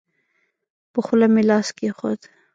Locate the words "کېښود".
1.77-2.19